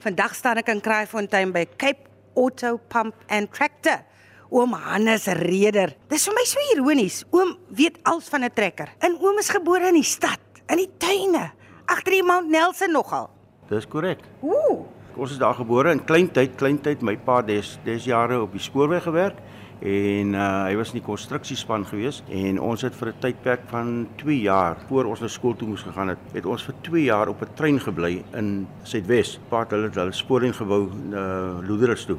Vandag 0.00 0.32
staan 0.32 0.56
ek 0.56 0.70
in 0.72 0.78
Kraaifontein 0.80 1.50
by 1.52 1.66
Cape 1.76 2.08
Auto 2.32 2.78
Pump 2.88 3.12
and 3.28 3.50
Tractor. 3.52 4.00
Oom 4.48 4.72
Hannes 4.72 5.26
Reder. 5.36 5.92
Dis 6.08 6.24
vir 6.24 6.36
my 6.38 6.44
so 6.48 6.62
ironies. 6.72 7.18
Oom 7.36 7.52
weet 7.76 7.98
alles 8.08 8.30
van 8.32 8.48
'n 8.48 8.48
trekker. 8.48 8.88
En 9.04 9.18
oom 9.20 9.36
is 9.38 9.52
gebore 9.52 9.92
in 9.92 10.00
die 10.00 10.08
stad, 10.16 10.40
in 10.72 10.80
die 10.80 10.88
tuine, 10.96 11.52
agter 11.84 12.12
die 12.12 12.22
Mount 12.22 12.48
Nelson 12.48 12.92
nogal. 12.92 13.28
Dis 13.68 13.86
korrek. 13.86 14.24
Ooh. 14.40 14.88
Ons 15.16 15.32
is 15.32 15.38
daar 15.38 15.54
gebore 15.54 15.90
in 15.90 16.04
kleintyd, 16.04 16.56
kleintyd 16.56 17.02
my 17.02 17.16
pa 17.16 17.42
des 17.42 17.78
des 17.84 18.04
jare 18.04 18.40
op 18.40 18.52
die 18.52 18.60
spoorweg 18.60 19.02
gewerk 19.02 19.36
en 19.80 20.34
uh, 20.36 20.64
hy 20.66 20.74
was 20.76 20.90
in 20.92 20.98
die 20.98 21.06
konstruksiespan 21.06 21.86
gewees 21.88 22.18
en 22.28 22.58
ons 22.60 22.82
het 22.84 22.94
vir 22.94 23.08
'n 23.08 23.20
tydperk 23.20 23.62
van 23.72 24.08
2 24.16 24.40
jaar 24.40 24.76
voor 24.88 25.04
ons 25.04 25.20
na 25.20 25.28
skool 25.28 25.56
toe 25.56 25.68
moes 25.68 25.82
gegaan 25.82 26.08
het, 26.08 26.18
het 26.32 26.46
ons 26.46 26.62
vir 26.62 26.74
2 26.82 27.04
jaar 27.04 27.28
op 27.28 27.40
'n 27.40 27.54
trein 27.54 27.80
gebly 27.80 28.22
in 28.34 28.66
Suidwes. 28.82 29.38
Pa 29.48 29.60
het 29.60 29.70
hulle 29.70 29.88
hulle 29.88 30.12
spoorlyn 30.12 30.54
gebou 30.54 30.90
na 31.08 31.16
uh, 31.16 31.68
Loederus 31.68 32.04
toe. 32.04 32.18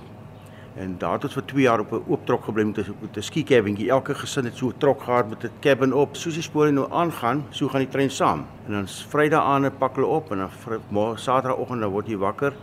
En 0.75 0.95
daar 0.97 1.13
het 1.13 1.23
ons 1.23 1.33
vir 1.33 1.45
2 1.45 1.61
jaar 1.61 1.79
op 1.79 1.91
'n 1.91 2.03
oop 2.07 2.25
trok 2.25 2.43
gebly 2.43 2.63
met 2.63 2.77
'n 3.17 3.21
ski 3.21 3.43
cabinetjie. 3.43 3.89
Elke 3.89 4.15
gesin 4.15 4.45
het 4.45 4.55
so 4.55 4.67
'n 4.67 4.77
trok 4.77 5.01
gehad 5.01 5.29
met 5.29 5.43
'n 5.43 5.51
cabin 5.59 5.93
op. 5.93 6.15
Soos 6.15 6.33
die 6.33 6.43
spore 6.43 6.71
nou 6.71 6.91
aangaan, 6.91 7.45
so 7.49 7.67
gaan 7.67 7.81
die 7.81 7.89
trein 7.89 8.09
saam. 8.09 8.45
En 8.65 8.71
dan 8.71 8.87
Vrydag 8.87 9.43
aand 9.43 9.77
pak 9.77 9.95
hulle 9.95 10.07
op 10.07 10.31
en 10.31 10.37
dan 10.37 11.17
Saterdagoggend 11.17 11.81
dan 11.81 11.91
word 11.91 12.07
jy 12.07 12.17
wakker. 12.17 12.53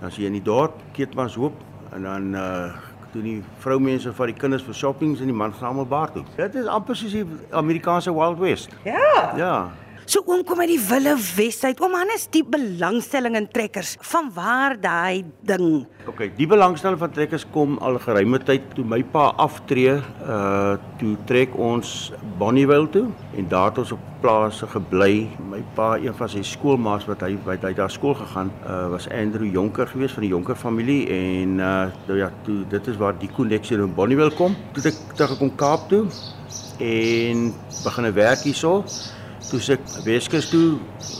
Dan 0.00 0.08
as 0.08 0.16
jy 0.16 0.24
in 0.24 0.32
die 0.32 0.42
dorp 0.42 0.72
Keetmans 0.92 1.34
hoop 1.34 1.54
en 1.92 2.02
dan 2.02 2.34
uh 2.34 2.91
doen 3.12 3.22
die 3.26 3.42
vroumense 3.62 4.12
vir 4.16 4.32
die 4.32 4.36
kinders 4.38 4.64
vir 4.66 4.74
shoppings 4.74 5.20
en 5.20 5.30
die 5.30 5.36
man 5.36 5.52
gaan 5.52 5.72
almal 5.72 5.86
baar 5.86 6.12
toe. 6.12 6.24
Dit 6.36 6.54
is 6.54 6.66
amper 6.66 6.96
soos 6.96 7.12
die 7.12 7.24
Amerikaanse 7.50 8.14
Wild 8.14 8.38
West. 8.40 8.72
Ja. 8.84 9.32
Ja. 9.36 9.54
So 10.12 10.20
oom 10.28 10.42
kom 10.44 10.60
uit 10.60 10.74
die 10.74 10.82
Wille 10.90 11.14
Wesheid. 11.16 11.78
Oom 11.80 11.94
Hannes, 11.96 12.26
die 12.34 12.42
belangstelling 12.44 13.32
in 13.38 13.46
trekkers. 13.48 13.94
Van 14.10 14.26
waar 14.34 14.74
daai 14.76 15.22
ding? 15.48 15.86
OK, 16.10 16.26
die 16.36 16.44
belangstelling 16.50 16.98
van 17.00 17.14
trekkers 17.14 17.46
kom 17.54 17.78
al 17.80 17.96
geruime 18.02 18.36
tyd 18.44 18.66
toe 18.76 18.84
my 18.84 18.98
pa 19.14 19.30
aftree, 19.40 19.94
uh 20.26 20.74
toe 21.00 21.14
trek 21.30 21.54
ons 21.56 22.10
Bonnievale 22.36 22.90
toe 22.92 23.06
en 23.40 23.48
daar 23.48 23.70
het 23.70 23.80
ons 23.80 23.94
op 23.96 24.02
plase 24.20 24.68
gebly. 24.74 25.30
My 25.48 25.62
pa, 25.78 25.88
een 26.02 26.18
van 26.18 26.32
sy 26.34 26.44
skoolmaats 26.44 27.08
wat 27.08 27.24
hy 27.24 27.32
hy 27.46 27.72
daar 27.80 27.96
skool 27.96 28.18
gegaan, 28.20 28.52
uh 28.66 28.90
was 28.92 29.08
Andrew 29.08 29.48
Jonker 29.48 29.88
geweest 29.94 30.18
van 30.18 30.26
die 30.26 30.32
Jonker 30.34 30.60
familie 30.66 31.08
en 31.08 31.56
uh 31.56 31.88
nou 32.10 32.20
ja, 32.20 32.28
toe 32.44 32.58
dit 32.68 32.92
is 32.92 33.00
waar 33.00 33.16
die 33.16 33.32
koneksie 33.32 33.80
in 33.80 33.96
Bonnievale 33.96 34.36
kom. 34.36 34.60
Toe 34.76 34.84
ek 34.92 35.00
terug 35.16 35.40
kom 35.40 35.56
Kaap 35.56 35.88
toe 35.88 36.04
en 36.84 37.48
begin 37.80 38.12
'n 38.12 38.16
werk 38.20 38.44
hierso 38.44 38.82
toe 39.52 39.60
ek 39.74 39.82
Weskus 40.06 40.48
toe 40.48 40.78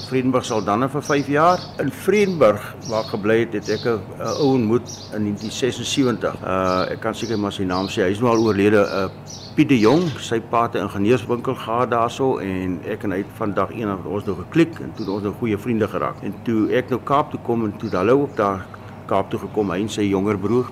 Vredenburg 0.08 0.46
sal 0.48 0.62
dan 0.64 0.84
vir 0.88 1.04
5 1.04 1.28
jaar. 1.32 1.60
In 1.82 1.90
Vredenburg 1.92 2.62
waar 2.88 3.04
gebly 3.10 3.42
het 3.42 3.56
het 3.58 3.68
ek 3.68 3.84
'n 3.84 4.00
ou 4.40 4.54
ontmoet 4.56 4.88
in 5.16 5.24
1976 5.28 6.40
uh 6.40 6.92
ek 6.92 7.00
kan 7.00 7.14
seker 7.14 7.38
maar 7.38 7.52
sy 7.52 7.64
naam 7.64 7.88
sê. 7.88 8.02
Hy 8.02 8.12
is 8.12 8.20
nou 8.20 8.30
al 8.30 8.44
oorlede 8.44 8.80
uh 8.80 9.08
Piet 9.54 9.68
de 9.68 9.78
Jong. 9.78 10.08
Sy 10.18 10.40
pa 10.40 10.62
het 10.62 10.74
'n 10.74 10.88
ingenieurswinkel 10.88 11.54
gehad 11.54 11.90
daarso 11.90 12.38
en 12.38 12.80
ek 12.88 13.04
en 13.04 13.10
hy 13.10 13.18
het 13.18 13.32
vandag 13.36 13.70
eendag 13.70 14.04
ons 14.04 14.24
nou 14.24 14.36
geklik 14.36 14.80
en 14.80 14.92
toe 14.96 15.10
ons 15.10 15.22
nou 15.22 15.34
goeie 15.34 15.58
vriende 15.58 15.88
geraak. 15.88 16.22
En 16.22 16.34
toe 16.44 16.70
ek 16.72 16.88
nou 16.88 17.00
Kaap 17.04 17.30
toe 17.30 17.40
kom 17.42 17.64
en 17.64 17.76
toe 17.76 17.90
hulle 17.90 18.12
ook 18.12 18.36
daar 18.36 18.66
Kaap 19.06 19.30
toe 19.30 19.40
gekom 19.40 19.70
hy 19.70 19.80
en 19.80 19.88
sy 19.88 20.02
jonger 20.08 20.38
broer. 20.38 20.66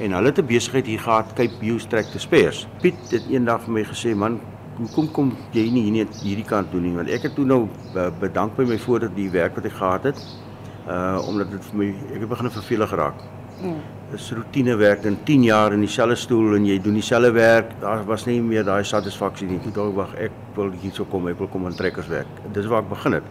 En 0.00 0.12
hulle 0.12 0.26
het 0.26 0.38
'n 0.38 0.46
besigheid 0.46 0.86
hier 0.86 1.00
gehad 1.00 1.32
Cape 1.34 1.56
View 1.60 1.78
Tractor 1.78 2.20
Spares. 2.20 2.66
Piet 2.80 3.10
het 3.10 3.22
eendag 3.30 3.62
vir 3.62 3.72
my 3.72 3.84
gesê 3.84 4.14
man 4.14 4.40
hoekom 4.80 5.10
kom 5.12 5.32
jy 5.52 5.66
nie 5.70 5.86
hier 5.86 5.92
nie 5.92 6.06
hierdie 6.22 6.46
kant 6.48 6.72
doen 6.72 6.86
nie 6.88 6.94
want 6.96 7.10
ek 7.12 7.28
het 7.28 7.34
toe 7.36 7.44
nou 7.44 7.66
bedank 8.20 8.56
by 8.56 8.64
my 8.68 8.78
voordat 8.80 9.12
die 9.16 9.28
werk 9.30 9.58
wat 9.58 9.68
ek 9.68 9.76
gehad 9.78 10.08
het 10.10 10.22
uh 10.88 11.20
omdat 11.28 11.50
dit 11.52 11.70
vir 11.70 11.78
my 11.78 11.88
ek 12.14 12.20
het 12.20 12.28
begin 12.28 12.50
vervelig 12.50 12.88
geraak. 12.88 13.22
Mm. 13.60 13.80
Dis 14.10 14.30
rotine 14.34 14.74
werk 14.76 15.04
in 15.04 15.18
10 15.24 15.42
jaar 15.46 15.72
in 15.72 15.84
dieselfde 15.84 16.16
stoel 16.16 16.56
en 16.56 16.66
jy 16.66 16.78
doen 16.82 16.96
dieselfde 16.98 17.30
werk. 17.36 17.74
Daar 17.80 18.04
was 18.08 18.24
nie 18.26 18.40
meer 18.42 18.64
daai 18.64 18.84
satisfaksie 18.84 19.46
nie. 19.46 19.60
Toe 19.62 19.72
dink 19.76 19.94
wag 19.94 20.14
ek 20.18 20.32
wil 20.56 20.72
hierso 20.82 21.04
kom, 21.04 21.28
ek 21.28 21.38
wil 21.38 21.50
kom 21.52 21.66
aan 21.68 21.76
trekkers 21.76 22.08
werk. 22.10 22.40
Dis 22.54 22.66
waar 22.66 22.82
ek 22.82 22.90
begin 22.90 23.20
het. 23.20 23.28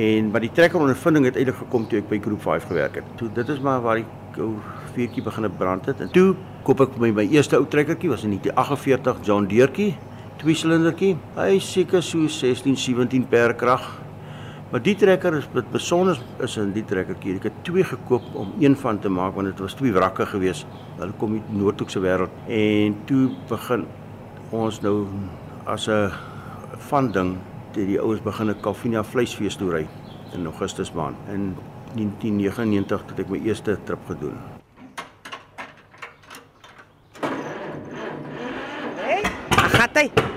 En 0.00 0.30
maar 0.30 0.40
die 0.40 0.52
trekker 0.54 0.80
ondervinding 0.80 1.28
het 1.28 1.36
eintlik 1.36 1.60
gekom 1.60 1.86
toe 1.90 2.00
ek 2.00 2.08
by 2.10 2.20
Groep 2.24 2.42
5 2.42 2.68
gewerk 2.72 3.00
het. 3.00 3.14
Toe 3.20 3.28
dit 3.34 3.48
is 3.54 3.60
maar 3.60 3.82
waar 3.84 4.02
ek 4.02 4.40
ou 4.40 4.54
vuurtjie 4.94 5.22
begin 5.22 5.50
brand 5.58 5.86
het. 5.86 6.00
En 6.00 6.10
toe 6.10 6.34
koop 6.66 6.80
ek 6.86 6.98
my 6.98 7.10
my 7.20 7.26
eerste 7.30 7.58
ou 7.58 7.66
trekkertjie 7.66 8.10
was 8.10 8.24
in 8.24 8.34
1948 8.38 9.26
John 9.26 9.46
Deertjie 9.50 9.92
twee 10.40 10.56
silindertjie. 10.56 11.16
Hy 11.36 11.58
seker 11.60 12.02
so 12.04 12.28
16, 12.28 12.76
17 12.80 13.26
per 13.28 13.54
krag. 13.60 13.84
Maar 14.70 14.82
die 14.86 14.94
trekker 14.94 15.34
is 15.34 15.48
wat 15.50 15.66
besonder 15.72 16.18
is 16.44 16.54
in 16.60 16.70
die 16.72 16.84
trekkertjie. 16.86 17.36
Ek 17.40 17.48
het 17.48 17.56
twee 17.66 17.84
gekoop 17.84 18.28
om 18.38 18.52
een 18.62 18.76
van 18.78 19.00
te 19.02 19.10
maak 19.10 19.34
want 19.34 19.50
dit 19.50 19.62
was 19.62 19.74
twee 19.74 19.92
wrakke 19.92 20.26
geweest. 20.30 20.68
Hulle 21.00 21.16
kom 21.18 21.34
uit 21.34 21.50
Noordhoekse 21.58 22.02
wêreld 22.04 22.36
en 22.46 22.94
toe 23.10 23.24
begin 23.50 23.84
ons 24.54 24.80
nou 24.84 25.08
as 25.66 25.88
'n 25.88 26.12
van 26.90 27.10
ding 27.12 27.36
dat 27.74 27.86
die 27.86 28.00
ouens 28.00 28.22
begin 28.22 28.50
'n 28.50 28.60
Calvinia 28.60 29.02
vleisfees 29.02 29.56
toe 29.56 29.70
ry 29.70 29.86
in 30.34 30.46
Augustus 30.46 30.92
maand. 30.92 31.16
In 31.28 31.56
1999 31.94 33.02
het 33.10 33.18
ek 33.18 33.28
my 33.28 33.40
eerste 33.42 33.78
trip 33.84 34.06
gedoen. 34.06 34.38
Hey, 38.96 39.22
gaan 39.50 39.88
hy. 39.94 40.30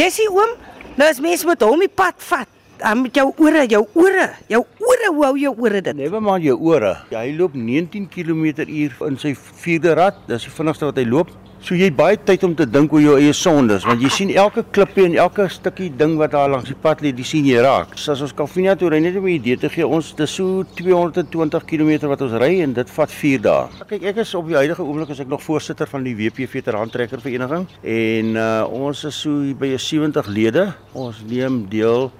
Jy 0.00 0.06
sien 0.08 0.30
oom, 0.32 0.52
nou 0.96 1.06
as 1.12 1.18
mense 1.20 1.44
met 1.44 1.60
hom 1.60 1.82
die 1.82 1.90
pad 1.92 2.14
vat, 2.24 2.48
dan 2.80 3.02
met 3.02 3.18
jou 3.18 3.26
ore, 3.44 3.66
jou 3.68 3.82
ore, 4.00 4.30
jou 4.48 4.62
ore, 4.80 5.10
hou 5.12 5.32
jou 5.36 5.50
ore 5.60 5.82
dit? 5.84 5.98
Never 5.98 6.22
mind 6.24 6.46
jou 6.46 6.54
ore. 6.70 6.94
Ja, 7.12 7.20
hy 7.20 7.34
loop 7.36 7.52
19 7.52 8.06
km/h 8.08 9.02
in 9.04 9.18
sy 9.20 9.34
vierde 9.60 9.92
rad. 9.98 10.22
Dis 10.30 10.46
die 10.48 10.54
vinnigste 10.56 10.88
wat 10.88 10.96
hy 10.96 11.04
loop. 11.04 11.34
So 11.60 11.76
jy 11.76 11.90
baie 11.92 12.16
tyd 12.16 12.44
om 12.46 12.54
te 12.56 12.64
dink 12.64 12.92
oor 12.96 13.02
jou 13.04 13.14
eie 13.20 13.34
sondes, 13.36 13.84
want 13.84 14.00
jy 14.00 14.08
sien 14.14 14.30
elke 14.32 14.62
klippie 14.72 15.04
en 15.04 15.16
elke 15.20 15.44
stukkie 15.52 15.90
ding 15.92 16.14
wat 16.16 16.32
daar 16.32 16.48
langs 16.48 16.70
die 16.70 16.76
pad 16.86 17.02
lê, 17.04 17.12
dis 17.12 17.28
sien 17.34 17.44
jy 17.44 17.60
raak. 17.60 17.92
So 18.00 18.14
as 18.14 18.22
ons 18.24 18.32
Calvinia 18.36 18.72
toe 18.80 18.88
ry 18.88 19.00
net 19.04 19.18
om 19.20 19.26
'n 19.28 19.34
idee 19.36 19.56
te 19.60 19.68
gee, 19.68 19.84
ons 19.84 20.14
dis 20.16 20.30
so 20.30 20.64
220 20.80 21.66
km 21.68 22.08
wat 22.08 22.22
ons 22.22 22.32
ry 22.40 22.62
en 22.64 22.72
dit 22.72 22.90
vat 22.90 23.10
4 23.10 23.40
dae. 23.40 23.68
Kyk, 23.88 24.02
ek 24.02 24.16
is 24.16 24.34
op 24.34 24.48
die 24.48 24.56
huidige 24.56 24.82
oomblik 24.82 25.10
as 25.10 25.20
ek 25.20 25.28
nog 25.28 25.42
voorsitter 25.42 25.86
van 25.86 26.02
die 26.02 26.14
WP 26.14 26.48
Veteran 26.48 26.88
Trekker 26.88 27.20
Vereniging 27.20 27.66
en 27.84 28.36
uh, 28.36 28.64
ons 28.64 29.04
is 29.04 29.14
so 29.14 29.30
by 29.54 29.76
70 29.76 30.26
lede. 30.26 30.72
Ons 30.94 31.20
neem 31.28 31.68
deel 31.68 32.10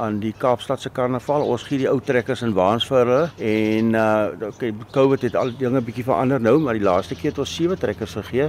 aan 0.00 0.18
die 0.22 0.32
Kaapstadse 0.36 0.90
Karnaval. 0.96 1.44
Ons 1.44 1.66
gee 1.68 1.82
die 1.82 1.88
ou 1.90 1.98
trekkers 2.00 2.42
en 2.46 2.54
waans 2.56 2.86
vir 2.88 3.02
hulle 3.02 3.20
en 3.50 3.94
uh 3.98 4.48
okay, 4.48 4.72
COVID 4.94 5.28
het 5.28 5.36
al 5.36 5.52
dinge 5.60 5.82
bietjie 5.84 6.06
verander 6.08 6.40
nou, 6.40 6.56
maar 6.64 6.78
die 6.78 6.86
laaste 6.86 7.18
keer 7.18 7.34
het 7.34 7.42
ons 7.44 7.54
sewe 7.54 7.76
trekkers 7.76 8.16
gegee 8.20 8.48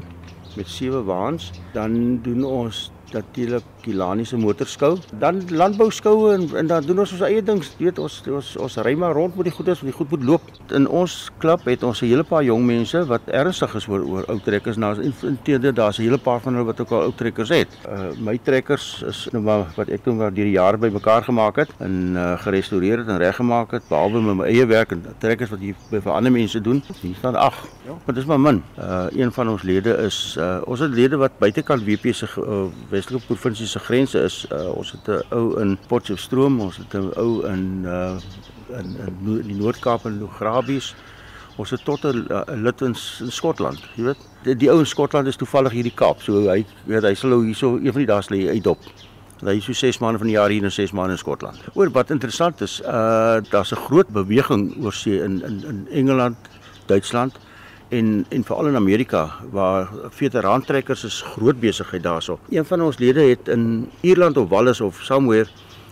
met 0.56 0.68
sewe 0.68 1.04
waans. 1.08 1.52
Dan 1.76 2.20
doen 2.24 2.44
ons 2.48 2.90
natuurlik 3.14 3.64
Kilani 3.82 4.26
se 4.26 4.38
motorskou, 4.38 4.98
dan 5.20 5.42
landbouskoue 5.50 6.34
en 6.34 6.44
en 6.58 6.68
dan 6.68 6.86
doen 6.86 7.00
ons 7.04 7.14
ons 7.16 7.24
eie 7.26 7.42
ding. 7.44 7.62
Jy 7.80 7.88
weet 7.88 8.00
ons 8.02 8.18
ons 8.38 8.52
ons 8.66 8.78
ry 8.86 8.94
maar 9.00 9.16
rond 9.18 9.36
met 9.36 9.50
die 9.50 9.54
goeders, 9.56 9.82
die 9.86 9.96
goed 9.96 10.12
moet 10.14 10.26
loop. 10.28 10.50
In 10.78 10.88
ons 10.88 11.16
klub 11.42 11.66
het 11.66 11.84
ons 11.84 12.02
'n 12.02 12.06
hele 12.12 12.24
paar 12.24 12.44
jong 12.44 12.66
mense 12.66 13.06
wat 13.06 13.22
ernstig 13.28 13.76
is 13.76 13.88
oor 13.88 14.06
oor 14.06 14.26
ou 14.28 14.40
trekkers. 14.40 14.78
Nou 14.78 14.94
inteendeel 15.02 15.74
daar's 15.74 15.98
'n 16.00 16.04
hele 16.04 16.18
paar 16.18 16.40
van 16.40 16.54
hulle 16.54 16.66
wat 16.66 16.82
ook 16.82 16.92
al 16.92 17.02
ou 17.02 17.14
trekkers 17.16 17.50
het. 17.50 17.68
Uh 17.88 18.12
my 18.20 18.38
trekkers 18.38 19.04
is 19.08 19.28
nou 19.32 19.44
maar 19.44 19.66
wat 19.76 19.90
ek 19.90 20.04
toe 20.04 20.14
maar 20.14 20.34
deur 20.34 20.46
die 20.46 20.58
jare 20.60 20.78
bymekaar 20.78 21.24
gemaak 21.24 21.56
het 21.56 21.70
en 21.80 22.14
uh 22.16 22.38
gerestoreer 22.38 22.98
het 22.98 23.08
en 23.08 23.18
reggemaak 23.18 23.72
het 23.72 23.84
behalwe 23.90 24.22
met 24.22 24.36
my 24.36 24.46
eie 24.46 24.66
werk 24.66 24.92
en 24.92 25.06
trekkers 25.18 25.50
wat 25.50 25.60
jy 25.62 25.74
by 25.92 26.00
vir 26.00 26.12
ander 26.12 26.32
mense 26.32 26.62
doen. 26.62 26.84
Hier 27.02 27.16
staan 27.16 27.36
ag. 27.36 27.66
Ja, 27.86 27.94
maar 28.06 28.16
dis 28.16 28.26
maar 28.26 28.40
min. 28.40 28.64
Uh 28.78 29.08
een 29.12 29.32
van 29.32 29.50
ons 29.50 29.62
lede 29.62 29.98
is 30.06 30.36
uh 30.40 30.62
ons 30.66 30.80
het 30.80 30.92
lede 30.92 31.18
wat 31.18 31.32
buitekant 31.40 31.84
WP 31.84 32.14
se 32.14 32.28
uh, 32.38 32.68
Weselike 33.02 33.26
provinsie 33.26 33.68
se 33.68 33.80
grense 33.80 34.20
is. 34.20 34.46
Uh, 34.52 34.70
ons 34.78 34.92
het 34.92 35.08
'n 35.10 35.24
ou 35.34 35.60
in 35.60 35.78
Potchefstroom, 35.88 36.60
ons 36.60 36.78
het 36.78 36.94
'n 36.94 37.12
ou 37.18 37.46
in 37.48 37.82
uh 37.86 38.18
in, 38.78 38.96
in 39.26 39.48
die 39.48 39.56
Noord-Kaap 39.56 40.06
en 40.06 40.20
Lograbies. 40.20 40.96
Ons 41.56 41.70
het 41.70 41.84
tot 41.84 42.04
'n 42.04 42.62
lid 42.62 42.82
in, 42.82 42.96
in 43.20 43.32
Skotland, 43.32 43.80
jy 43.96 44.04
weet. 44.04 44.18
Die, 44.44 44.56
die 44.56 44.70
ou 44.70 44.80
in 44.80 44.86
Skotland 44.86 45.28
is 45.28 45.36
toevallig 45.36 45.72
hier 45.72 45.84
die 45.84 45.96
Kaap. 45.96 46.22
So 46.22 46.50
hy 46.50 46.66
weet 46.86 47.04
hy 47.04 47.14
sal 47.14 47.30
nou 47.30 47.46
hierso 47.46 47.76
een 47.76 47.92
van 47.92 48.06
die 48.06 48.12
dae 48.14 48.22
lê 48.30 48.50
uit 48.50 48.64
dop. 48.64 48.80
Hy 49.42 49.58
is 49.58 49.66
so 49.66 49.74
6 49.74 49.98
maande 49.98 50.18
van 50.18 50.28
die 50.28 50.36
jaar 50.36 50.50
hier 50.50 50.64
en 50.64 50.72
6 50.72 50.92
maande 50.92 51.12
in 51.12 51.18
Skotland. 51.18 51.58
Oor 51.74 51.90
wat 51.90 52.12
interessant 52.12 52.62
is, 52.62 52.82
uh 52.86 53.42
daar's 53.50 53.72
'n 53.72 53.82
groot 53.88 54.08
beweging 54.08 54.84
oor 54.84 54.94
see 54.94 55.24
in 55.24 55.42
in 55.44 55.64
in 55.66 55.88
Engeland, 55.90 56.38
Duitsland 56.86 57.34
en 57.92 58.26
en 58.30 58.44
veral 58.44 58.68
in 58.72 58.76
Amerika 58.76 59.30
waar 59.52 59.90
veteraantrekkers 60.10 61.04
is 61.04 61.22
groot 61.36 61.60
besigheid 61.60 62.04
daarso. 62.04 62.40
Een 62.50 62.66
van 62.66 62.82
ons 62.82 62.98
lede 62.98 63.22
het 63.30 63.48
in 63.48 63.90
Ierland 64.02 64.38
of 64.38 64.50
Wallis 64.50 64.82
of 64.82 65.02
somewhere 65.04 65.50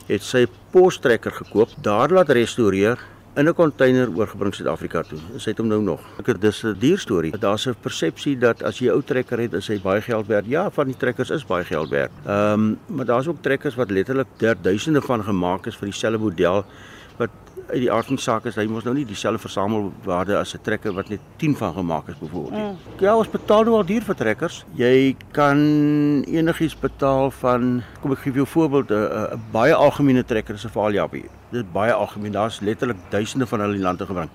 het 0.07 0.23
sy 0.25 0.45
postrekker 0.73 1.31
gekoop, 1.31 1.69
daar 1.85 2.09
laat 2.09 2.29
restoreer 2.33 2.99
in 3.35 3.47
'n 3.47 3.53
container 3.53 4.09
oorgebring 4.15 4.55
Suid-Afrika 4.55 5.01
toe. 5.01 5.19
Sy 5.37 5.49
het 5.49 5.57
hom 5.57 5.67
nou 5.67 5.81
nog. 5.81 5.99
Ek 6.19 6.25
het 6.25 6.41
dis 6.41 6.63
'n 6.63 6.75
duur 6.79 6.99
storie. 6.99 7.37
Daar's 7.37 7.67
'n 7.67 7.75
persepsie 7.81 8.37
dat 8.37 8.63
as 8.63 8.79
jy 8.79 8.87
'n 8.87 8.91
ou 8.91 9.01
trekker 9.03 9.39
het, 9.39 9.53
is 9.53 9.67
hy 9.67 9.79
baie 9.81 10.01
geld 10.01 10.27
werd. 10.27 10.45
Ja, 10.45 10.69
van 10.69 10.85
die 10.85 10.97
trekkers 10.97 11.29
is 11.29 11.45
baie 11.45 11.63
geld 11.63 11.89
werd. 11.89 12.11
Ehm, 12.25 12.53
um, 12.53 12.79
maar 12.85 13.05
daar's 13.05 13.27
ook 13.27 13.41
trekkers 13.41 13.75
wat 13.75 13.91
letterlik 13.91 14.27
duisende 14.61 15.01
van 15.01 15.23
gemaak 15.23 15.65
is 15.65 15.75
vir 15.75 15.85
dieselfde 15.85 16.17
model 16.17 16.65
uit 17.69 17.81
die 17.83 17.91
aard 17.91 18.05
van 18.05 18.15
die 18.15 18.23
saak 18.23 18.45
is 18.45 18.55
hy 18.55 18.65
mos 18.65 18.83
nou 18.83 18.93
nie 18.95 19.05
dieselfde 19.05 19.41
versamelwaarde 19.41 20.37
as 20.37 20.53
'n 20.55 20.61
trekker 20.63 20.93
wat 20.93 21.09
net 21.09 21.19
10 21.37 21.55
van 21.55 21.73
gemaak 21.73 22.07
is 22.09 22.17
byvoorbeeld. 22.19 22.53
Mm. 22.53 22.77
Ja, 22.99 23.15
ons 23.15 23.29
betaal 23.29 23.63
nou 23.63 23.75
al 23.75 23.85
duur 23.85 24.01
vir 24.01 24.15
trekkers. 24.15 24.65
Jy 24.73 25.15
kan 25.31 25.57
enigiets 26.27 26.79
betaal 26.79 27.31
van 27.31 27.83
kom 28.01 28.11
ek 28.11 28.19
gee 28.19 28.33
jou 28.33 28.45
'n 28.45 28.53
voorbeeld 28.55 28.91
'n 28.91 29.41
baie 29.51 29.73
algemene 29.73 30.25
trekker 30.25 30.55
is 30.55 30.65
'n 30.65 30.69
Valjapie. 30.69 31.29
Dit 31.51 31.65
is 31.65 31.71
baie 31.71 31.93
algemeen. 31.93 32.31
Daar's 32.31 32.59
letterlik 32.59 32.97
duisende 33.09 33.45
van 33.45 33.59
hulle 33.59 33.75
in 33.75 33.81
lande 33.81 34.05
gebring. 34.05 34.29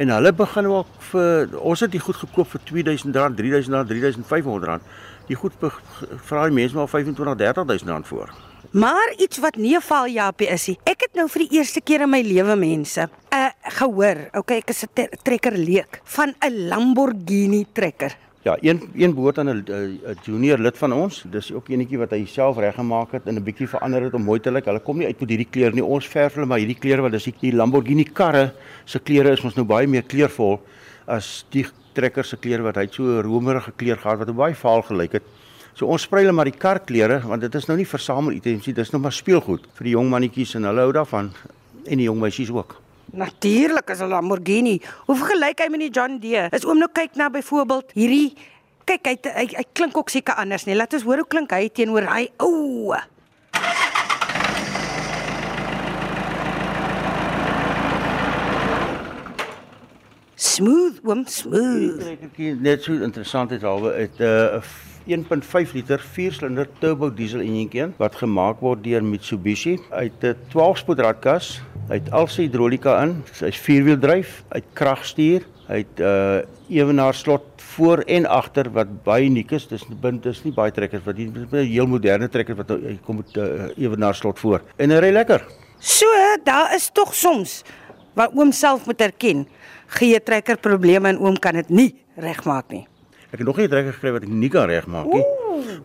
En 0.00 0.08
hulle 0.08 0.32
begin 0.32 0.66
ook 0.72 0.92
vir 1.10 1.56
ons 1.60 1.80
het 1.84 1.92
die 1.92 2.00
goed 2.00 2.16
gekoop 2.16 2.48
vir 2.54 2.62
R2000, 2.64 3.16
R3000, 3.20 3.90
R3500. 3.92 4.86
Die 5.28 5.36
goed 5.36 5.56
vra 5.60 6.46
die 6.48 6.56
mense 6.56 6.78
maar 6.78 6.88
25, 6.88 7.34
R30000 7.36 8.08
voor. 8.08 8.32
Maar 8.70 9.12
iets 9.18 9.38
wat 9.44 9.56
nie 9.56 9.76
'n 9.76 9.80
val 9.80 10.06
Japie 10.06 10.48
is 10.48 10.66
nie. 10.68 10.78
Ek 10.84 11.00
het 11.00 11.14
nou 11.14 11.28
vir 11.28 11.48
die 11.48 11.58
eerste 11.58 11.80
keer 11.80 12.00
in 12.00 12.10
my 12.10 12.22
lewe 12.22 12.56
mense 12.56 13.08
uh 13.32 13.50
gehoor. 13.62 14.28
Okay, 14.32 14.58
ek 14.58 14.70
is 14.70 14.84
'n 14.84 15.08
trekker 15.22 15.52
leek 15.52 16.00
van 16.04 16.34
'n 16.40 16.68
Lamborghini 16.68 17.66
trekker. 17.72 18.16
Ja, 18.42 18.56
een 18.60 18.80
een 18.94 19.14
behoort 19.14 19.38
aan 19.38 19.48
'n 19.48 19.96
junior 20.22 20.58
lid 20.58 20.78
van 20.78 20.92
ons. 20.92 21.24
Dis 21.30 21.52
ook 21.52 21.68
enetjie 21.68 21.98
wat 21.98 22.10
hy 22.10 22.24
self 22.24 22.56
reggemaak 22.56 23.12
het 23.12 23.26
en 23.26 23.34
'n 23.34 23.42
bietjie 23.42 23.68
verander 23.68 24.02
het 24.02 24.14
om 24.14 24.22
mooi 24.22 24.40
te 24.40 24.50
lyk. 24.50 24.64
Hulle 24.64 24.80
kom 24.80 24.96
nie 24.96 25.06
uit 25.06 25.20
met 25.20 25.28
hierdie 25.28 25.48
kleure 25.50 25.74
nie. 25.74 25.84
Ons 25.84 26.08
verf 26.08 26.34
hulle 26.34 26.46
maar 26.46 26.58
hierdie 26.58 26.78
kleure 26.78 27.02
wat 27.02 27.12
dis 27.12 27.24
die 27.24 27.52
Lamborghini 27.52 28.04
karre 28.04 28.52
se 28.84 28.98
kleure 28.98 29.30
is 29.30 29.44
ons 29.44 29.54
nou 29.54 29.66
baie 29.66 29.86
meer 29.86 30.02
kleurvol 30.02 30.60
as 31.06 31.44
die 31.50 31.66
trekker 31.92 32.24
se 32.24 32.36
kleure 32.36 32.62
wat 32.62 32.76
hy 32.76 32.88
so 32.90 33.02
'n 33.02 33.22
romerige 33.22 33.72
kleur 33.76 33.96
gehad 33.96 34.18
wat 34.18 34.36
baie 34.36 34.54
vaal 34.54 34.82
gelyk 34.82 35.12
het. 35.12 35.22
So 35.74 35.86
ons 35.86 36.02
sprei 36.02 36.22
hulle 36.22 36.32
maar 36.32 36.50
die 36.50 36.58
karklere 36.58 37.20
want 37.20 37.40
dit 37.40 37.54
is 37.54 37.66
nou 37.66 37.76
nie 37.76 37.86
versamel 37.86 38.32
items 38.32 38.66
nie, 38.66 38.74
dis 38.74 38.90
nou 38.90 39.02
maar 39.02 39.12
speelgoed 39.12 39.66
vir 39.74 39.84
die 39.84 39.92
jong 39.92 40.08
mannetjies 40.08 40.54
en 40.54 40.64
hulle 40.64 40.80
hou 40.80 40.92
daarvan 40.92 41.30
en 41.86 41.98
die 41.98 42.06
jong 42.06 42.20
meisies 42.20 42.50
ook. 42.50 42.80
Natuurlik 43.12 43.90
is 43.90 44.00
'n 44.00 44.08
Lamborghini. 44.08 44.80
Hoe 45.06 45.16
vergelyk 45.16 45.58
hy 45.58 45.68
met 45.68 45.80
die 45.80 45.90
John 45.90 46.18
Deere? 46.18 46.48
Is 46.52 46.64
oom 46.64 46.78
nou 46.78 46.88
kyk 46.92 47.14
na 47.14 47.28
byvoorbeeld 47.28 47.90
hierdie 47.94 48.34
kyk 48.84 49.06
hy, 49.06 49.16
hy 49.34 49.46
hy 49.56 49.64
klink 49.72 49.96
ook 49.96 50.10
seker 50.10 50.34
anders 50.34 50.66
nie. 50.66 50.74
Laat 50.74 50.94
ons 50.94 51.02
hoor 51.02 51.22
hoe 51.22 51.30
klink 51.30 51.52
hy 51.52 51.68
teenoor 51.68 52.06
hy 52.10 52.28
ou. 52.42 52.94
Smooth, 60.60 60.98
oom, 61.08 61.22
smooth. 61.24 62.02
Net 62.60 62.82
so 62.84 62.92
interessant 63.00 63.52
is 63.56 63.62
alwe 63.64 63.94
het 63.96 64.18
'n 64.20 64.60
uh, 64.60 64.60
1.5 65.08 65.72
liter 65.72 66.02
4-silinder 66.16 66.66
turbo 66.82 67.08
diesel 67.08 67.40
enjintjie 67.40 67.86
wat 67.96 68.18
gemaak 68.20 68.60
word 68.60 68.82
deur 68.84 69.00
Mitsubishi 69.00 69.78
uit 69.88 70.20
'n 70.20 70.36
12-spoed 70.52 71.00
radkas. 71.00 71.62
Hy 71.88 71.96
het 72.02 72.12
al 72.12 72.28
sy 72.28 72.42
hidrolika 72.42 72.98
in. 73.02 73.22
Hy's 73.40 73.56
vierwieldryf, 73.56 74.44
hy 74.52 74.60
het 74.60 74.68
kragstuur, 74.74 75.48
hy 75.70 75.80
het 75.80 75.96
'n 75.96 76.04
uh, 76.04 76.76
ewenaar 76.76 77.14
slot 77.14 77.46
voor 77.56 78.04
en 78.04 78.26
agter 78.26 78.68
wat 78.70 79.02
baie 79.04 79.24
uniek 79.24 79.52
is. 79.52 79.66
Dis 79.66 79.88
bind 79.88 80.26
is 80.26 80.44
nie 80.44 80.52
baie 80.52 80.70
trekkers 80.70 81.04
wat 81.04 81.16
hier 81.16 81.32
heel 81.64 81.86
moderne 81.86 82.28
trekker 82.28 82.56
wat 82.56 82.68
kom 83.06 83.16
met 83.16 83.32
'n 83.32 83.40
uh, 83.40 83.84
ewenaar 83.84 84.14
slot 84.14 84.38
voor. 84.38 84.60
En 84.76 84.90
hy 84.90 84.98
ry 85.00 85.12
lekker. 85.12 85.40
So, 85.78 86.06
daar 86.44 86.74
is 86.74 86.90
tog 86.92 87.14
soms 87.14 87.64
wat 88.20 88.36
oom 88.36 88.52
self 88.52 88.86
moet 88.88 89.00
erken. 89.00 89.46
Gee 89.96 90.20
trekker 90.22 90.60
probleme 90.60 91.08
en 91.08 91.20
oom 91.20 91.38
kan 91.40 91.56
dit 91.60 91.68
nie 91.72 91.90
regmaak 92.20 92.68
nie. 92.74 92.84
Ek 93.30 93.38
het 93.40 93.46
nog 93.46 93.56
nie 93.56 93.66
'n 93.66 93.70
trekker 93.70 93.92
gekry 93.94 94.12
wat 94.12 94.22
ek 94.22 94.28
nie 94.28 94.50
kan 94.50 94.66
regmaak 94.68 95.06
nie. 95.06 95.24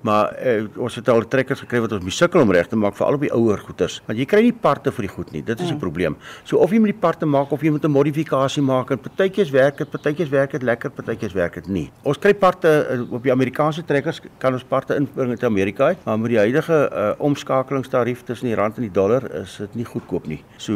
Maar 0.06 0.34
eh, 0.34 0.64
ons 0.78 0.96
het 0.96 1.10
al 1.10 1.28
trekkers 1.28 1.64
gekry 1.64 1.82
wat 1.84 1.96
ons 1.98 2.04
moet 2.04 2.14
sukkel 2.14 2.42
om 2.42 2.52
reg 2.52 2.68
te 2.72 2.78
maak 2.80 2.96
vir 2.98 3.06
al 3.08 3.18
die 3.22 3.32
ouer 3.34 3.62
goeders. 3.66 4.00
Want 4.08 4.20
jy 4.20 4.28
kry 4.30 4.42
nie 4.46 4.54
parte 4.54 4.92
vir 4.96 5.08
die 5.08 5.12
goed 5.14 5.32
nie. 5.34 5.42
Dit 5.46 5.60
is 5.60 5.70
die 5.72 5.76
mm. 5.76 5.82
probleem. 5.82 6.18
So 6.44 6.60
of 6.64 6.74
jy 6.74 6.80
moet 6.84 6.94
die 6.94 7.02
parte 7.06 7.26
maak 7.30 7.54
of 7.56 7.64
jy 7.66 7.72
moet 7.74 7.86
'n 7.86 7.92
modifikasie 7.92 8.64
maak 8.64 8.92
en 8.92 9.00
partytjies 9.00 9.52
werk 9.52 9.78
dit, 9.78 9.90
partytjies 9.90 10.30
werk 10.30 10.52
dit 10.52 10.64
lekker, 10.64 10.90
partytjies 10.90 11.34
werk 11.34 11.54
dit 11.62 11.68
nie. 11.68 11.92
Ons 12.04 12.18
kry 12.18 12.34
parte 12.34 12.68
uh, 12.68 13.02
op 13.14 13.24
die 13.24 13.32
Amerikaanse 13.32 13.86
trekkers 13.86 14.22
kan 14.38 14.54
ons 14.54 14.64
parte 14.64 14.96
inbring 14.96 15.32
uit 15.32 15.44
Amerika 15.44 15.92
uit, 15.94 16.06
maar 16.06 16.20
met 16.20 16.30
die 16.30 16.40
huidige 16.40 16.90
uh, 16.92 17.12
omskakelingstarief 17.18 18.24
tussen 18.24 18.48
die 18.48 18.56
rand 18.56 18.78
en 18.78 18.88
die 18.88 18.92
dollar 18.92 19.24
is 19.42 19.58
dit 19.58 19.76
nie 19.76 19.86
goedkoop 19.86 20.28
nie. 20.28 20.44
So 20.58 20.74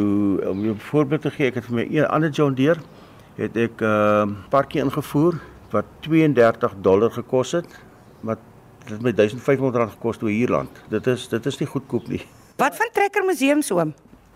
om 0.49 0.65
'n 0.65 0.79
voorbeeld 0.79 1.21
te 1.21 1.31
gee, 1.31 1.47
ek 1.47 1.55
het 1.55 1.65
vir 1.65 1.75
my 1.75 1.87
een 1.89 2.07
ander 2.07 2.29
John 2.29 2.53
Deere 2.53 2.79
het 3.35 3.55
ek 3.57 3.81
'n 3.81 3.85
uh, 3.85 4.27
parkie 4.49 4.81
ingevoer 4.81 5.39
wat 5.71 5.85
32 6.01 6.73
dollar 6.81 7.11
gekos 7.11 7.51
het, 7.51 7.69
wat 8.21 8.39
dit 8.89 9.01
met 9.01 9.15
1500 9.17 9.75
rand 9.75 9.91
gekos 9.91 10.17
toe 10.17 10.29
Ierland. 10.29 10.69
Dit 10.89 11.07
is 11.07 11.27
dit 11.27 11.45
is 11.45 11.57
nie 11.59 11.67
goedkoop 11.67 12.07
nie. 12.07 12.21
Wat 12.59 12.75
van 12.75 12.89
Trekker 12.93 13.25
Museum 13.25 13.61
soom? 13.61 13.93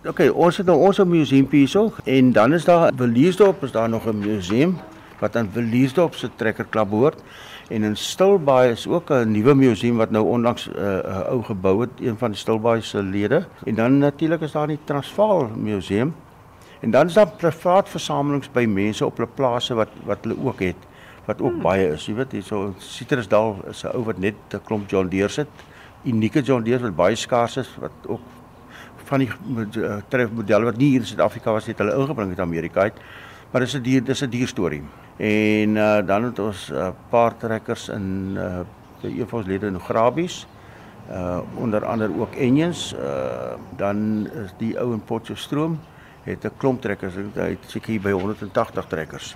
OK, 0.07 0.19
ons 0.33 0.57
het 0.57 0.67
nou 0.67 0.77
ons 0.77 0.99
'n 0.99 1.07
museumpie 1.07 1.59
hierso 1.59 1.93
en 2.03 2.31
dan 2.31 2.53
is 2.53 2.65
daar 2.65 2.91
Williersdorp 2.95 3.63
is 3.63 3.71
daar 3.71 3.89
nog 3.89 4.05
'n 4.07 4.17
museum 4.19 4.77
wat 5.19 5.35
aan 5.35 5.49
Williersdorp 5.53 6.15
se 6.15 6.29
Trekker 6.35 6.65
Klub 6.69 6.89
behoort. 6.89 7.23
En 7.69 7.83
in 7.83 7.97
Stilbaai 7.97 8.71
is 8.71 8.87
ook 8.87 9.09
'n 9.09 9.31
nuwe 9.31 9.53
museum 9.53 9.97
wat 9.97 10.11
nou 10.11 10.25
onlangs 10.25 10.67
'n 10.67 10.77
uh, 10.77 11.29
ou 11.29 11.43
gebou 11.43 11.81
het, 11.81 11.89
een 11.99 12.17
van 12.17 12.35
Stilbaai 12.35 12.81
se 12.81 13.03
lede. 13.03 13.45
En 13.65 13.75
dan 13.75 13.97
natuurlik 13.97 14.41
is 14.41 14.51
daar 14.51 14.67
die 14.67 14.79
Transvaal 14.83 15.49
museum. 15.55 16.15
En 16.79 16.91
dan 16.91 17.05
is 17.05 17.13
daar 17.13 17.31
privaat 17.37 17.89
versamelings 17.89 18.51
by 18.51 18.65
mense 18.65 19.05
op 19.05 19.17
hulle 19.17 19.29
plase 19.35 19.73
wat 19.73 19.89
wat 20.05 20.17
hulle 20.21 20.35
ook 20.43 20.59
het 20.59 20.75
wat 21.25 21.41
ook 21.41 21.51
hmm. 21.51 21.61
baie 21.61 21.87
is. 21.93 22.05
Jy 22.05 22.15
weet 22.15 22.31
hierso 22.31 22.73
Citrusdal 22.77 23.57
is 23.69 23.83
'n 23.83 23.95
ou 23.95 24.03
wat 24.03 24.17
net 24.17 24.35
'n 24.53 24.61
klomp 24.65 24.89
John 24.89 25.07
Deere 25.07 25.29
sit. 25.29 25.47
Unieke 26.03 26.41
John 26.41 26.63
Deere 26.63 26.83
wat 26.83 26.95
baie 26.95 27.15
skaars 27.15 27.57
is 27.57 27.69
wat 27.79 27.91
ook 28.07 28.21
van 29.05 29.19
die 29.19 29.29
uh, 29.77 29.97
tref 30.07 30.31
modelle 30.31 30.65
wat 30.65 30.77
nie 30.77 30.89
hier 30.89 31.03
in 31.03 31.07
Suid-Afrika 31.07 31.51
was 31.51 31.65
het 31.65 31.77
hulle 31.77 31.95
ingebring 31.95 32.29
uit 32.29 32.39
Amerika 32.39 32.81
uit. 32.81 32.99
Maar 33.51 33.61
dis 33.61 33.75
'n 33.75 33.81
dier 33.81 34.03
dis 34.03 34.21
'n 34.21 34.29
dier 34.29 34.47
storie. 34.47 34.83
En 35.17 35.75
uh, 35.75 36.05
dan 36.05 36.23
het 36.23 36.39
ons 36.39 36.69
'n 36.69 36.73
uh, 36.73 36.89
paar 37.09 37.37
trekkers 37.37 37.89
in 37.89 38.37
uh 38.37 38.59
een 39.03 39.27
van 39.27 39.39
ons 39.39 39.47
lede 39.47 39.67
in 39.67 39.79
Grabies. 39.79 40.47
Uh 41.11 41.39
onder 41.55 41.85
andere 41.85 42.19
ook 42.19 42.35
Engines. 42.35 42.93
Uh 42.93 43.53
dan 43.77 44.27
is 44.27 44.53
die 44.57 44.79
ou 44.79 44.93
in 44.93 45.03
Potchefstroom 45.03 45.79
het 46.23 46.43
'n 46.43 46.51
klomp 46.57 46.81
trekkers. 46.81 47.13
Hy 47.15 47.49
het 47.49 47.59
seker 47.67 47.91
hier 47.91 48.01
by 48.01 48.11
180 48.11 48.85
trekkers. 48.85 49.35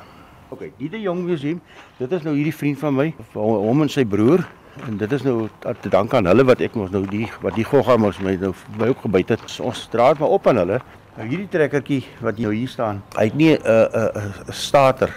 OK, 0.50 0.70
die 0.78 0.90
die 0.90 1.02
jong 1.02 1.26
museum, 1.28 1.62
dit 1.98 2.12
is 2.12 2.24
nou 2.24 2.36
hierdie 2.36 2.56
vriend 2.56 2.80
van 2.80 2.96
my, 2.96 3.08
hom 3.34 3.82
en 3.82 3.90
sy 3.92 4.06
broer 4.08 4.46
en 4.86 4.98
dit 4.98 5.12
is 5.12 5.24
nou 5.26 5.48
te 5.82 5.90
dank 5.90 6.14
aan 6.14 6.30
hulle 6.30 6.46
wat 6.46 6.62
ek 6.62 6.76
mos 6.78 6.92
nou 6.94 7.02
die 7.10 7.26
wat 7.42 7.56
die 7.58 7.66
gogga 7.66 7.98
mos 7.98 8.20
my 8.22 8.36
nou 8.38 8.54
by 8.78 8.92
ook 8.92 9.02
gebyt 9.08 9.34
het. 9.34 9.46
Ons 9.60 9.88
draad 9.92 10.22
maar 10.22 10.36
op 10.38 10.48
aan 10.48 10.62
hulle. 10.62 10.78
Nou 11.18 11.26
hierdie 11.28 11.50
trekkertjie 11.50 12.04
wat 12.22 12.38
nou 12.38 12.54
hier 12.54 12.70
staan, 12.70 13.02
hy 13.18 13.26
het 13.26 13.36
nie 13.36 13.54
'n 13.56 13.62
uh, 13.66 13.74
'n 13.74 13.98
uh, 13.98 14.24
'n 14.24 14.50
uh, 14.50 14.54
starter 14.54 15.12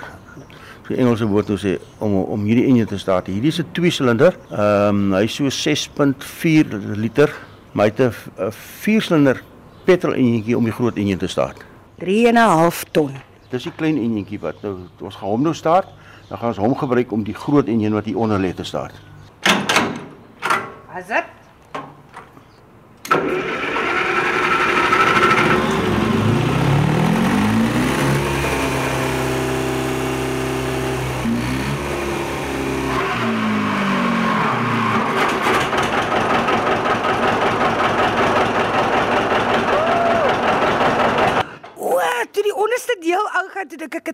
die 0.90 0.98
Engelse 0.98 1.26
woord 1.30 1.50
nou 1.52 1.58
sê 1.60 1.76
om 2.02 2.16
om 2.34 2.44
hierdie 2.48 2.66
enjin 2.66 2.88
te 2.90 2.98
start. 2.98 3.30
Hierdie 3.30 3.52
is 3.52 3.60
'n 3.60 3.72
twee 3.72 3.90
silinder. 3.90 4.36
Ehm 4.50 5.12
um, 5.12 5.14
hy 5.14 5.26
so 5.26 5.44
6.4 5.44 6.96
liter, 6.96 7.30
maar 7.72 7.86
hy 7.86 7.92
het 7.94 8.00
'n 8.00 8.50
4 8.50 9.02
silinder 9.02 9.42
petrol 9.84 10.14
enjintjie 10.14 10.56
om 10.56 10.64
die 10.64 10.72
groot 10.72 10.96
enjin 10.96 11.18
te 11.18 11.28
start. 11.28 11.64
3.5 11.98 12.84
ton. 12.90 13.29
Dis 13.50 13.66
die 13.66 13.72
klein 13.74 13.98
enjintjie 13.98 14.38
wat 14.44 14.60
nou 14.62 14.76
ons 15.02 15.16
gaan 15.18 15.32
hom 15.32 15.42
nou 15.42 15.54
start. 15.54 15.90
Dan 16.28 16.38
gaan 16.38 16.52
ons 16.54 16.62
hom 16.62 16.76
gebruik 16.78 17.12
om 17.12 17.26
die 17.26 17.34
groot 17.34 17.66
enjin 17.66 17.96
wat 17.98 18.06
hier 18.06 18.18
onder 18.22 18.38
lê 18.38 18.54
te 18.54 18.64
start. 18.64 18.94
As 20.94 21.06
dit 21.10 21.36
toe 43.70 43.78
dink 43.78 43.94
ek 44.00 44.08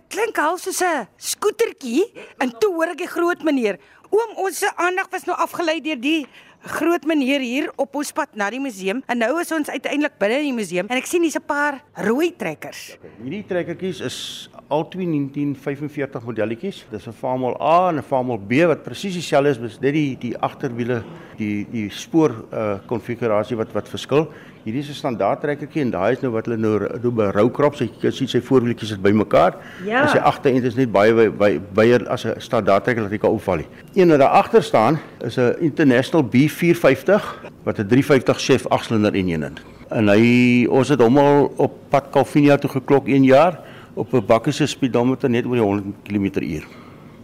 half 0.56 0.64
soos 0.64 0.80
'n 0.80 1.06
skootertjie 1.18 2.04
en 2.40 2.50
toe 2.50 2.72
hoor 2.72 2.94
ek 2.94 3.04
die 3.04 3.12
groot 3.12 3.42
meneer. 3.44 3.78
Oom, 4.10 4.36
ons 4.46 4.58
se 4.58 4.68
aandag 4.76 5.08
was 5.10 5.26
nou 5.26 5.36
afgelei 5.36 5.80
deur 5.80 6.00
die 6.00 6.26
groot 6.66 7.04
meneer 7.04 7.40
hier 7.40 7.70
op 7.76 7.94
ons 7.94 8.12
pad 8.12 8.34
na 8.34 8.48
die 8.50 8.60
museum 8.60 9.02
en 9.06 9.18
nou 9.18 9.40
is 9.40 9.52
ons 9.52 9.68
uiteindelik 9.68 10.18
binne 10.18 10.38
in 10.38 10.48
die 10.48 10.56
museum 10.56 10.86
en 10.88 10.96
ek 10.96 11.06
sien 11.06 11.22
hier's 11.22 11.36
'n 11.36 11.46
paar 11.46 11.82
rooi 11.94 12.32
trekkers. 12.32 12.96
Hierdie 13.22 13.44
trekkertjies 13.44 14.00
is 14.00 14.48
albei 14.68 15.04
1945 15.04 16.24
modelletjies. 16.24 16.86
Dis 16.90 17.06
'n 17.06 17.12
Farmall 17.12 17.56
A 17.60 17.88
en 17.90 17.98
'n 17.98 18.02
Farmall 18.02 18.38
B 18.38 18.66
wat 18.66 18.82
presies 18.82 19.14
dieselfde 19.14 19.50
is, 19.50 19.80
net 19.80 19.92
die 19.92 20.16
die 20.18 20.38
agterwiele, 20.38 21.04
die 21.36 21.66
die 21.70 21.90
spoor 21.90 22.30
uh 22.52 22.78
konfigurasie 22.86 23.56
wat 23.56 23.72
wat 23.72 23.88
verskil. 23.88 24.32
Hierdie 24.66 24.82
is 24.82 24.88
'n 24.90 24.98
standaard 24.98 25.40
trekkertjie 25.40 25.82
en 25.82 25.90
daai 25.94 26.12
is 26.16 26.22
nou 26.22 26.32
wat 26.34 26.48
hulle 26.48 26.56
nou 26.58 26.98
doen 26.98 27.14
by 27.14 27.28
roukrops. 27.30 27.78
Jy 27.78 27.86
kan 28.02 28.12
sien 28.12 28.26
sy 28.26 28.40
voorwieltjies 28.42 28.96
is 28.96 28.98
bymekaar. 28.98 29.54
Ja. 29.84 30.02
En 30.02 30.08
sy 30.08 30.18
agterend 30.18 30.64
is 30.64 30.74
net 30.74 30.90
baie 30.90 31.30
baie 31.30 31.60
baie 31.60 32.00
as 32.10 32.26
'n 32.26 32.40
standaard 32.40 32.82
trekker 32.82 33.04
wat 33.04 33.12
jy 33.12 33.18
kan 33.18 33.30
opval 33.30 33.56
nie. 33.58 33.68
Een 33.94 34.08
wat 34.08 34.18
daar 34.18 34.34
agter 34.42 34.62
staan 34.62 34.98
is 35.20 35.38
'n 35.38 35.54
International 35.60 36.24
B450 36.24 37.22
wat 37.62 37.78
'n 37.78 37.86
350 37.86 38.40
chef 38.40 38.66
8-silinder 38.66 39.14
enjin 39.14 39.42
het. 39.42 39.60
En 39.90 40.08
hy 40.08 40.66
ons 40.66 40.88
het 40.88 41.00
hom 41.00 41.18
al 41.18 41.52
op 41.56 41.72
pad 41.88 42.10
Calvinia 42.10 42.56
toe 42.56 42.70
geklok 42.70 43.06
1 43.06 43.22
jaar 43.24 43.60
op 43.94 44.12
'n 44.12 44.26
bakke 44.26 44.50
se 44.50 44.66
speedometer 44.66 45.30
net 45.30 45.46
oor 45.46 45.54
die 45.54 45.62
100 45.62 45.94
km/h. 46.02 46.66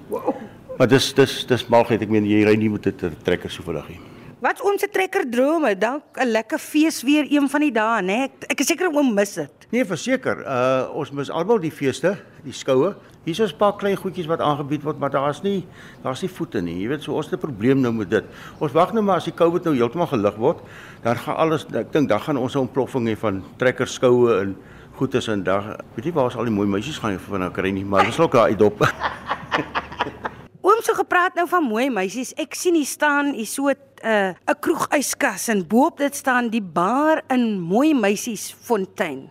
Wow. 0.08 0.34
Maar 0.78 0.88
dis 0.88 1.12
dis 1.12 1.46
dis 1.46 1.66
malgheid. 1.66 2.02
Ek 2.02 2.08
meen 2.08 2.25
jy 2.25 2.44
ry 2.44 2.54
nie 2.54 2.70
met 2.70 2.87
'n 2.87 3.16
trekker 3.25 3.50
so 3.50 3.62
vinnig 3.62 3.88
nie. 3.88 4.12
Wat 4.42 4.58
ons 4.66 4.82
se 4.82 4.88
trekker 4.90 5.22
drome, 5.30 5.70
dalk 5.78 6.18
'n 6.18 6.26
lekker 6.26 6.58
fees 6.58 7.02
weer 7.06 7.26
een 7.30 7.49
van 7.49 7.61
die 7.61 7.70
dae, 7.70 8.02
né? 8.02 8.25
Ek, 8.26 8.32
ek 8.50 8.61
is 8.61 8.66
seker 8.66 8.90
oom 8.90 9.14
mis 9.14 9.34
dit. 9.34 9.66
Nee, 9.70 9.84
verseker. 9.84 10.42
Uh 10.42 10.90
ons 10.99 11.12
mis 11.12 11.30
almal 11.30 11.61
die 11.61 11.70
feeste, 11.70 12.16
die 12.42 12.52
skoue. 12.52 12.96
Hier 13.25 13.38
is 13.38 13.52
'n 13.52 13.56
paar 13.56 13.76
klein 13.76 13.96
goedjies 13.96 14.26
wat 14.26 14.40
aangebied 14.40 14.82
word, 14.82 14.99
maar 14.99 15.11
daar's 15.11 15.42
nie 15.42 15.64
daar's 16.02 16.22
nie 16.22 16.28
voete 16.28 16.61
nie. 16.61 16.82
Jy 16.82 16.88
weet, 16.88 17.02
so 17.02 17.14
ons 17.14 17.30
het 17.30 17.38
'n 17.38 17.46
probleem 17.46 17.80
nou 17.80 17.92
met 17.92 18.11
dit. 18.11 18.25
Ons 18.58 18.72
wag 18.72 18.92
nou 18.92 19.02
maar 19.02 19.16
as 19.16 19.25
die 19.25 19.34
COVID 19.34 19.64
nou 19.64 19.76
heeltemal 19.76 20.08
gelig 20.08 20.37
word, 20.37 20.58
dan 21.02 21.16
gaan 21.16 21.37
alles 21.37 21.64
ek 21.72 21.92
dink 21.92 22.08
dan 22.08 22.20
gaan 22.20 22.37
ons 22.37 22.54
'n 22.56 22.66
ontploffing 22.66 23.06
hê 23.06 23.16
van 23.16 23.44
trekker 23.58 23.87
skoue 23.87 24.40
en 24.40 24.56
goedes 24.96 25.28
en 25.28 25.44
dag. 25.44 25.76
Weet 25.94 26.04
jy 26.04 26.12
waar 26.12 26.25
ons 26.25 26.37
al 26.37 26.44
die 26.44 26.54
mooi 26.54 26.66
meisies 26.66 26.99
gaan 26.99 27.16
van 27.18 27.40
nou 27.40 27.50
kry 27.50 27.70
nie, 27.70 27.84
maar 27.84 28.06
ons 28.06 28.14
sal 28.14 28.25
ook 28.25 28.32
daar 28.32 28.50
uitdop. 28.50 28.80
Oom 30.66 30.82
so 30.82 30.94
gepraat 30.94 31.34
nou 31.34 31.46
van 31.49 31.62
mooi 31.62 31.90
meisies. 31.90 32.34
Ek 32.34 32.54
sien 32.54 32.75
hier 32.75 32.87
staan 32.87 33.34
hier 33.34 33.46
so 33.46 33.70
'n 34.02 34.09
uh, 34.09 34.35
'n 34.50 34.59
kroegyskas 34.61 35.49
en 35.49 35.66
bo-op 35.66 35.99
dit 35.99 36.14
staan 36.16 36.49
die 36.50 36.62
bar 36.62 37.23
in 37.28 37.61
mooi 37.61 37.94
meisies 37.94 38.50
fontein. 38.50 39.30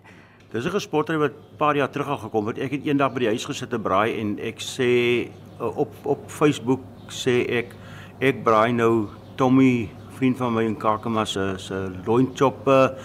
Dis 0.51 0.65
'n 0.65 0.79
sportry 0.79 1.17
wat 1.17 1.31
'n 1.31 1.57
paar 1.57 1.75
jaar 1.75 1.89
terug 1.89 2.07
al 2.07 2.17
gekom 2.17 2.47
het. 2.47 2.57
Ek 2.57 2.71
het 2.71 2.85
eendag 2.85 3.13
by 3.13 3.19
die 3.19 3.27
huis 3.27 3.45
gesit 3.45 3.69
te 3.69 3.79
braai 3.79 4.19
en 4.19 4.39
ek 4.39 4.59
sê 4.59 5.27
uh, 5.59 5.77
op 5.77 5.91
op 6.03 6.19
Facebook 6.27 6.81
sê 7.07 7.47
ek 7.49 7.75
ek 8.19 8.43
braai 8.43 8.71
nou 8.71 9.09
Tommy, 9.35 9.89
vriend 10.17 10.37
van 10.37 10.53
my 10.53 10.63
in 10.63 10.77
Kakema 10.77 11.25
se 11.25 11.55
se 11.57 11.91
loinchoppe 12.05 12.95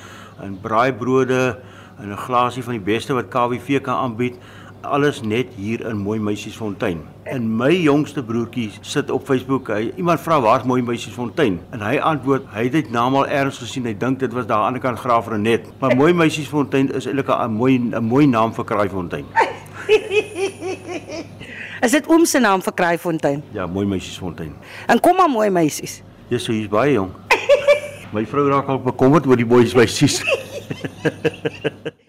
en 0.42 0.58
braaibrode 0.60 1.58
en 1.98 2.10
'n 2.10 2.16
glasie 2.16 2.62
van 2.62 2.72
die 2.72 2.92
beste 2.94 3.14
wat 3.14 3.28
KWV 3.28 3.80
kan 3.80 3.96
aanbied. 3.96 4.36
Alles 4.86 5.20
net 5.22 5.46
hier 5.56 5.80
in 5.88 5.96
Mooi 5.98 6.18
Meisiesfontein. 6.22 7.00
En 7.24 7.56
my 7.56 7.72
jongste 7.82 8.22
broertjie 8.24 8.70
sit 8.80 9.10
op 9.10 9.24
Facebook. 9.26 9.68
Hy 9.74 9.92
iemand 9.98 10.20
vra 10.22 10.38
waar's 10.40 10.64
Mooi 10.64 10.82
Meisiesfontein 10.86 11.58
en 11.74 11.82
hy 11.82 11.96
antwoord 11.98 12.46
hy 12.54 12.62
het 12.68 12.76
dit 12.76 12.90
naam 12.94 13.16
al 13.18 13.26
ergens 13.26 13.58
gesien. 13.58 13.84
Hy 13.88 13.96
dink 13.98 14.20
dit 14.22 14.32
was 14.32 14.46
daar 14.46 14.62
aan 14.62 14.76
die 14.76 14.80
ander 14.80 14.84
kant 14.84 15.02
Graaf 15.02 15.28
Renet. 15.32 15.66
Maar 15.80 15.96
Mooi 15.98 16.12
Meisiesfontein 16.14 16.92
is 16.94 17.06
eintlik 17.10 17.28
'n 17.34 17.50
mooi 17.50 17.78
'n 17.78 18.04
mooi 18.04 18.26
naam 18.26 18.54
vir 18.54 18.64
Kraaifontein. 18.64 19.26
Is 21.86 21.90
dit 21.90 22.06
oom 22.08 22.24
se 22.24 22.38
naam 22.38 22.62
vir 22.62 22.72
Kraaifontein? 22.72 23.42
Ja, 23.52 23.66
Mooi 23.66 23.86
Meisiesfontein. 23.86 24.54
En 24.86 25.00
kom 25.00 25.16
maar 25.16 25.30
mooi 25.30 25.50
meisies. 25.50 26.02
Dis 26.28 26.44
so 26.44 26.52
hier's 26.52 26.68
baie 26.68 26.92
jong. 26.92 27.10
My 28.12 28.26
vrou 28.26 28.48
raak 28.48 28.68
al 28.68 28.80
bekommerd 28.80 29.26
oor 29.26 29.36
die 29.36 29.46
boeis 29.46 29.74
meisies. 29.74 30.22